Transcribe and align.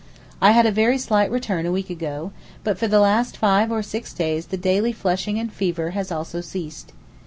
I 0.41 0.53
had 0.53 0.65
a 0.65 0.71
very 0.71 0.97
slight 0.97 1.29
return 1.29 1.67
a 1.67 1.71
week 1.71 1.91
ago, 1.91 2.31
but 2.63 2.79
for 2.79 2.87
the 2.87 2.99
last 2.99 3.37
five 3.37 3.71
or 3.71 3.83
six 3.83 4.13
days 4.13 4.47
the 4.47 4.57
daily 4.57 4.93
flushing 4.93 5.37
and 5.37 5.53
fever 5.53 5.91
has 5.91 6.11
also 6.11 6.41
ceased. 6.41 6.91